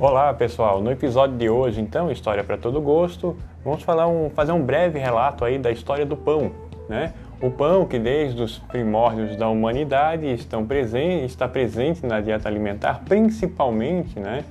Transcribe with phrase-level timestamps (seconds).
[0.00, 4.52] Olá pessoal, no episódio de hoje, então, História para Todo Gosto, vamos falar um, fazer
[4.52, 6.52] um breve relato aí da história do pão.
[6.88, 7.12] Né?
[7.42, 13.02] O pão que desde os primórdios da humanidade estão presente, está presente na dieta alimentar,
[13.08, 14.44] principalmente, né?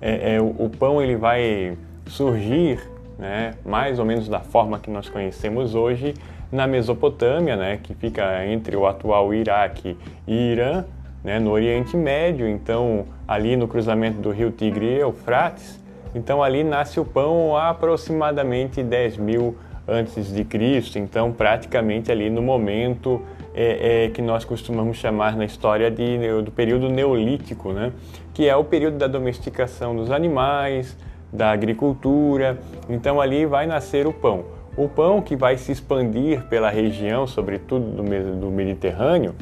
[0.00, 1.78] É, é, o, o, pão ele vai
[2.08, 2.80] surgir,
[3.16, 6.14] né, mais ou menos da forma que nós conhecemos hoje,
[6.50, 9.96] na Mesopotâmia, né, que fica entre o atual Iraque
[10.26, 10.84] e Irã,
[11.22, 15.78] né, no Oriente Médio, então ali no cruzamento do rio Tigre e Eufrates.
[16.14, 22.28] Então ali nasce o pão há aproximadamente 10 mil antes de Cristo, então praticamente ali
[22.28, 23.22] no momento
[23.54, 27.92] é, é, que nós costumamos chamar na história de, do período neolítico, né?
[28.34, 30.96] que é o período da domesticação dos animais,
[31.32, 32.58] da agricultura.
[32.88, 34.44] Então ali vai nascer o pão.
[34.76, 39.34] O pão que vai se expandir pela região, sobretudo do, do Mediterrâneo,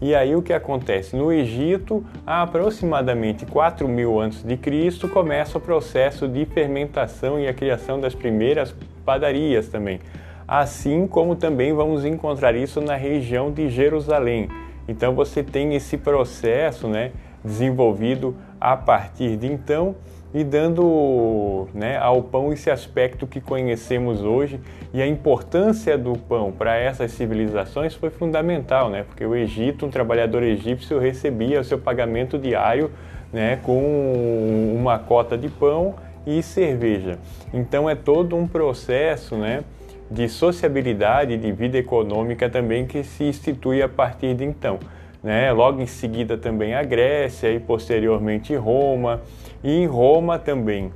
[0.00, 1.16] e aí o que acontece?
[1.16, 7.98] No Egito, há aproximadamente 4 mil a.C., começa o processo de fermentação e a criação
[7.98, 10.00] das primeiras padarias também.
[10.46, 14.48] Assim como também vamos encontrar isso na região de Jerusalém.
[14.86, 19.96] Então você tem esse processo né, desenvolvido a partir de então
[20.34, 24.60] e dando né, ao pão esse aspecto que conhecemos hoje.
[24.92, 29.04] E a importância do pão para essas civilizações foi fundamental, né?
[29.04, 32.90] porque o Egito, um trabalhador egípcio, recebia o seu pagamento diário
[33.32, 35.94] né, com uma cota de pão
[36.26, 37.18] e cerveja.
[37.52, 39.64] Então é todo um processo né,
[40.10, 44.78] de sociabilidade, de vida econômica também que se institui a partir de então
[45.26, 45.50] né?
[45.52, 49.20] logo em seguida também a Grécia e posteriormente Roma.
[49.62, 50.92] E em Roma também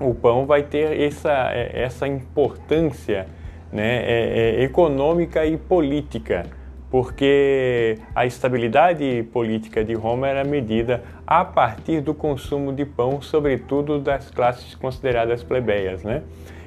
[0.00, 3.26] o pão vai ter essa, é, essa importância
[3.72, 4.02] né?
[4.04, 6.44] é, é, econômica e política,
[6.90, 13.98] porque a estabilidade política de Roma era medida a partir do consumo de pão, sobretudo
[13.98, 16.02] das classes consideradas plebeias.
[16.02, 16.22] Né?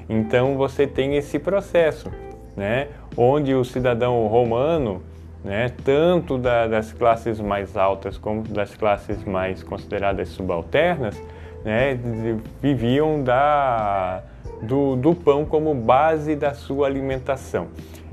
[0.08, 2.10] Então você tem esse processo,
[2.56, 2.88] né?
[3.16, 5.02] onde o cidadão romano
[5.44, 11.20] né, tanto da, das classes mais altas como das classes mais consideradas subalternas,
[11.64, 11.98] né,
[12.60, 14.22] viviam da,
[14.62, 17.68] do, do, pão como base da sua alimentação.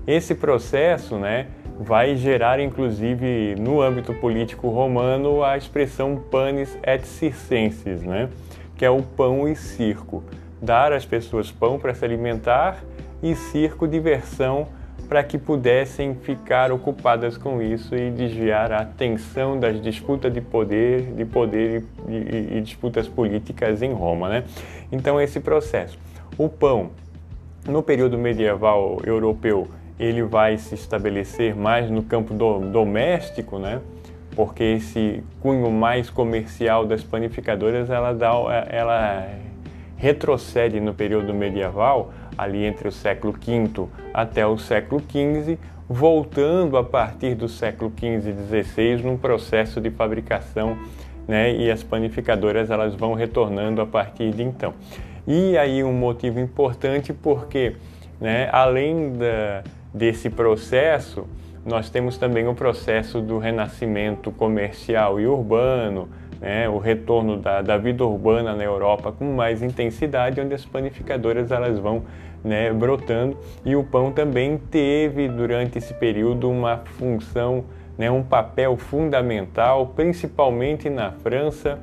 [0.05, 1.47] Esse processo né,
[1.79, 8.29] vai gerar, inclusive, no âmbito político romano, a expressão panis et circenses, né,
[8.77, 10.23] que é o pão e circo.
[10.61, 12.83] Dar às pessoas pão para se alimentar
[13.21, 14.67] e circo, diversão
[15.07, 21.13] para que pudessem ficar ocupadas com isso e desviar a atenção das disputas de poder,
[21.13, 24.43] de poder e, e, e disputas políticas em Roma, né?
[24.91, 25.97] Então esse processo,
[26.37, 26.91] o pão
[27.67, 29.67] no período medieval europeu
[29.99, 33.81] ele vai se estabelecer mais no campo do, doméstico, né?
[34.35, 38.31] Porque esse cunho mais comercial das panificadoras ela dá,
[38.69, 39.27] ela
[39.97, 45.57] retrocede no período medieval ali entre o século V até o século XV,
[45.89, 50.77] voltando a partir do século XV e XVI num processo de fabricação,
[51.27, 54.73] né, e as panificadoras elas vão retornando a partir de então.
[55.25, 57.75] E aí um motivo importante porque,
[58.21, 61.27] né, além da, desse processo,
[61.65, 66.07] nós temos também o processo do renascimento comercial e urbano,
[66.41, 71.51] né, o retorno da, da, vida urbana na Europa com mais intensidade, onde as panificadoras
[71.51, 72.03] elas vão
[72.43, 73.37] né, brotando.
[73.65, 77.65] E o pão também teve durante esse período uma função,
[77.97, 81.79] né, um papel fundamental, principalmente na França,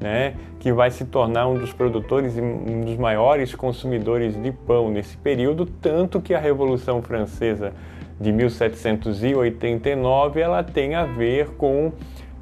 [0.00, 4.90] né, que vai se tornar um dos produtores e um dos maiores consumidores de pão
[4.90, 7.72] nesse período, tanto que a Revolução Francesa
[8.20, 11.92] de 1789 ela tem a ver com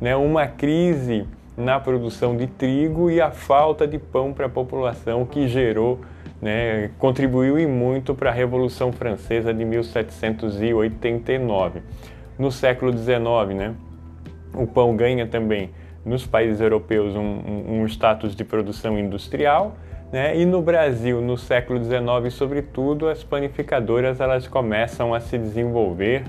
[0.01, 1.27] né, uma crise
[1.57, 6.01] na produção de trigo e a falta de pão para a população que gerou
[6.45, 11.81] né, contribuiu e muito para a Revolução Francesa de 1789.
[12.39, 13.09] No século XIX,
[13.57, 13.75] né,
[14.53, 15.71] o pão ganha também
[16.05, 19.75] nos países europeus um, um, status de produção industrial,
[20.13, 26.25] né, e no Brasil, no século XIX, sobretudo, as panificadoras elas começam a se desenvolver,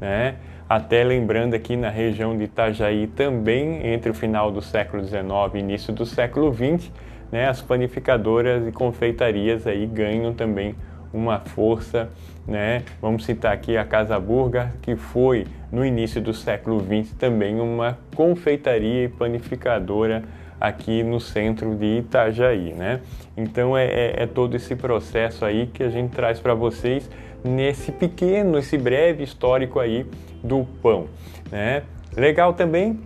[0.00, 0.36] né,
[0.68, 5.22] até lembrando aqui na região de Itajaí também entre o final do século XIX
[5.54, 6.90] e início do século XX,
[7.30, 10.74] né, as panificadoras e confeitarias aí ganham também
[11.14, 12.10] uma força,
[12.46, 12.82] né?
[13.00, 17.96] Vamos citar aqui a Casa Burger, que foi no início do século XX também uma
[18.16, 20.24] confeitaria e panificadora
[20.60, 23.00] aqui no centro de Itajaí, né?
[23.36, 27.08] Então é, é, é todo esse processo aí que a gente traz para vocês
[27.44, 30.06] nesse pequeno, esse breve histórico aí
[30.42, 31.06] do pão,
[31.52, 31.82] né?
[32.16, 32.98] Legal também,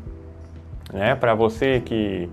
[0.93, 1.15] né?
[1.17, 2.29] Para você que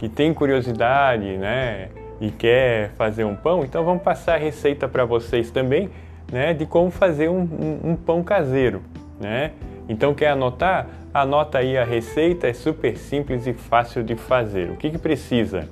[0.00, 1.90] que tem curiosidade, né,
[2.22, 5.90] e quer fazer um pão, então vamos passar a receita para vocês também,
[6.32, 8.80] né, de como fazer um, um, um pão caseiro,
[9.20, 9.52] né?
[9.90, 10.86] Então quer anotar?
[11.12, 14.70] Anota aí a receita, é super simples e fácil de fazer.
[14.70, 15.68] O que, que precisa?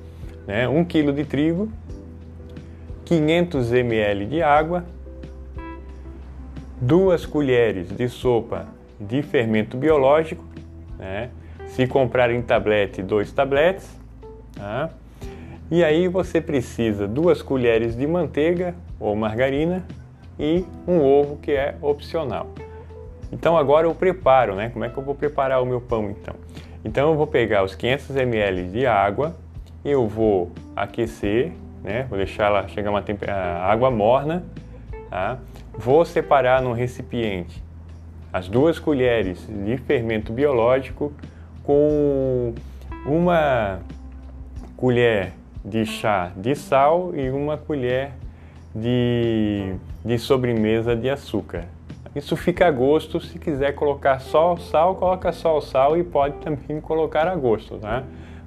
[0.47, 0.69] Né?
[0.69, 1.71] 1 kg de trigo,
[3.07, 4.85] 500 ml de água,
[6.81, 8.67] 2 colheres de sopa
[9.01, 10.45] de fermento biológico,
[10.99, 11.31] né?
[11.67, 13.89] se comprar em tablete, dois tabletes,
[14.55, 14.91] tá?
[15.71, 19.85] e aí você precisa duas colheres de manteiga ou margarina
[20.39, 22.49] e um ovo que é opcional.
[23.31, 24.71] Então agora eu preparo, né?
[24.71, 26.35] Como é que eu vou preparar o meu pão então?
[26.85, 29.37] Então eu vou pegar os 500 ml de água,
[29.85, 31.53] eu vou aquecer,
[31.83, 32.07] né?
[32.09, 33.05] Vou deixar ela chegar uma
[33.63, 34.45] água morna,
[35.11, 35.39] tá?
[35.79, 37.63] Vou separar num recipiente
[38.33, 41.13] as duas colheres de fermento biológico
[41.63, 42.53] com
[43.07, 43.79] uma
[44.77, 45.35] colher
[45.65, 48.11] de chá de sal e uma colher
[48.75, 49.73] de,
[50.05, 51.67] de sobremesa de açúcar.
[52.13, 56.03] Isso fica a gosto, se quiser colocar só o sal, coloca só o sal e
[56.03, 58.03] pode também colocar a gosto, tá?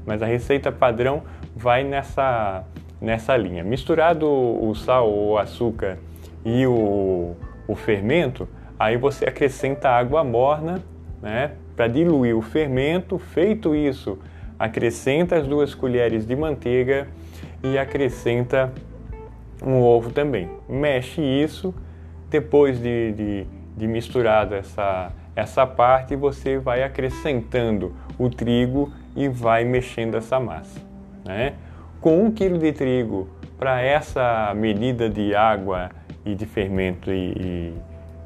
[0.05, 1.23] Mas a receita padrão
[1.55, 2.65] vai nessa,
[2.99, 3.63] nessa linha.
[3.63, 5.97] Misturado o sal, o açúcar
[6.43, 7.35] e o,
[7.67, 8.47] o fermento,
[8.79, 10.81] aí você acrescenta água morna,
[11.21, 11.51] né?
[11.75, 13.17] Para diluir o fermento.
[13.17, 14.19] Feito isso,
[14.57, 17.07] acrescenta as duas colheres de manteiga
[17.63, 18.71] e acrescenta
[19.63, 20.49] um ovo também.
[20.67, 21.73] Mexe isso.
[22.29, 29.63] Depois de, de de misturado essa, essa parte, você vai acrescentando o trigo e vai
[29.63, 30.79] mexendo essa massa.
[31.25, 31.53] Né?
[31.99, 35.89] Com um quilo de trigo para essa medida de água
[36.25, 37.33] e de fermento e,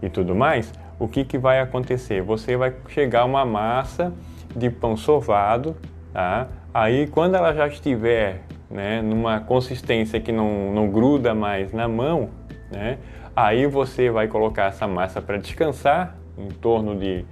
[0.01, 2.21] e, e tudo mais, o que, que vai acontecer?
[2.21, 4.13] Você vai chegar a uma massa
[4.55, 5.75] de pão sovado,
[6.13, 6.47] tá?
[6.73, 12.29] aí quando ela já estiver né, numa consistência que não, não gruda mais na mão,
[12.71, 12.97] né,
[13.35, 17.25] Aí você vai colocar essa massa para descansar em torno de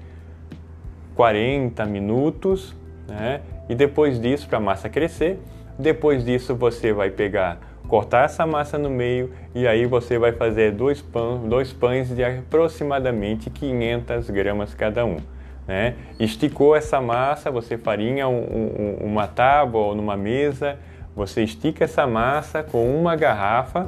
[1.15, 2.75] 40 minutos,
[3.07, 3.39] né?
[3.69, 5.39] E depois disso, para a massa crescer,
[5.79, 7.57] depois disso você vai pegar,
[7.93, 12.23] cortar essa massa no meio e aí você vai fazer dois, pães, dois pães de
[12.23, 15.17] aproximadamente 500 gramas cada um.
[15.67, 15.93] Né?
[16.19, 20.79] Esticou essa massa, você farinha um, um, uma tábua ou numa mesa,
[21.15, 23.87] você estica essa massa com uma garrafa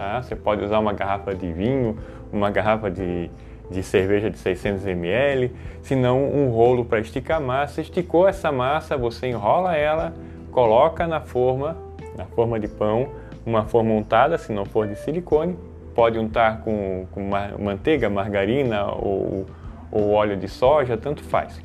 [0.00, 0.22] Tá?
[0.22, 1.98] Você pode usar uma garrafa de vinho,
[2.32, 3.30] uma garrafa de,
[3.70, 5.52] de cerveja de 600 ml,
[5.82, 7.82] se não um rolo para esticar a massa.
[7.82, 10.14] Esticou essa massa, você enrola ela,
[10.52, 11.76] coloca na forma,
[12.16, 13.10] na forma de pão,
[13.44, 15.56] uma forma untada, se não for de silicone,
[15.94, 19.46] pode untar com, com manteiga, margarina ou,
[19.90, 21.60] ou óleo de soja, tanto faz.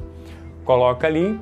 [0.63, 1.39] Coloca ali,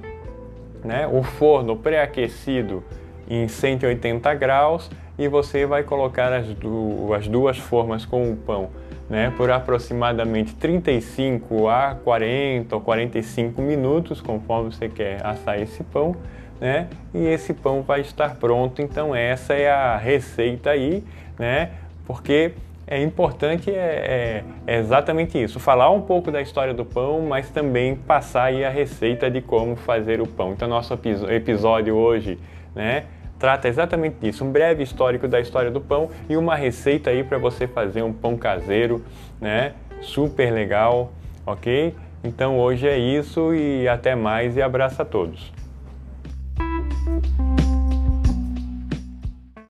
[0.83, 2.83] né, o forno pré-aquecido
[3.29, 8.69] em 180 graus e você vai colocar as, du as duas formas com o pão
[9.09, 16.15] né, por aproximadamente 35 a 40 ou 45 minutos, conforme você quer assar esse pão,
[16.59, 18.81] né, e esse pão vai estar pronto.
[18.81, 21.03] Então essa é a receita aí,
[21.37, 21.71] né,
[22.05, 22.53] porque
[22.85, 27.49] é importante é, é, é, exatamente isso, falar um pouco da história do pão, mas
[27.49, 30.51] também passar aí a receita de como fazer o pão.
[30.51, 30.93] Então nosso
[31.29, 32.37] episódio hoje,
[32.75, 33.05] né,
[33.43, 37.37] trata exatamente disso, um breve histórico da história do pão e uma receita aí para
[37.37, 39.03] você fazer um pão caseiro,
[39.41, 39.73] né?
[40.01, 41.11] Super legal,
[41.45, 41.93] ok?
[42.23, 45.51] Então hoje é isso e até mais e abraço a todos.